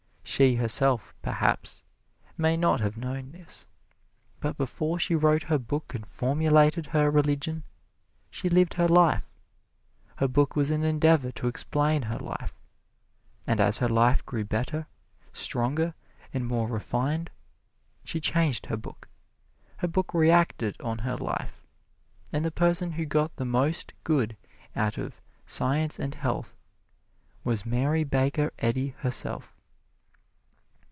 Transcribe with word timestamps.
She, 0.23 0.55
herself, 0.55 1.13
perhaps 1.21 1.83
may 2.37 2.55
not 2.55 2.79
have 2.79 2.95
known 2.95 3.31
this; 3.31 3.67
but 4.39 4.55
before 4.55 4.97
she 4.97 5.13
wrote 5.13 5.43
her 5.43 5.57
book 5.59 5.93
and 5.93 6.07
formulated 6.07 6.85
her 6.87 7.11
religion, 7.11 7.63
she 8.29 8.47
lived 8.47 8.75
her 8.75 8.87
life. 8.87 9.37
Her 10.15 10.29
book 10.29 10.55
was 10.55 10.71
an 10.71 10.85
endeavor 10.85 11.33
to 11.33 11.49
explain 11.49 12.03
her 12.03 12.17
life, 12.17 12.63
and 13.45 13.59
as 13.59 13.79
her 13.79 13.89
life 13.89 14.25
grew 14.25 14.45
better, 14.45 14.87
stronger 15.33 15.95
and 16.33 16.47
more 16.47 16.69
refined, 16.69 17.29
she 18.05 18.21
changed 18.21 18.67
her 18.67 18.77
book. 18.77 19.09
Her 19.79 19.87
book 19.89 20.13
reacted 20.13 20.79
on 20.79 20.99
her 20.99 21.17
life, 21.17 21.67
and 22.31 22.45
the 22.45 22.51
person 22.51 22.93
who 22.93 23.05
got 23.05 23.35
the 23.35 23.43
most 23.45 23.93
good 24.05 24.37
out 24.77 24.97
of 24.97 25.19
"Science 25.45 25.99
and 25.99 26.15
Health" 26.15 26.55
was 27.43 27.65
Mary 27.65 28.05
Baker 28.05 28.53
Eddy 28.59 28.95
herself. 28.99 29.53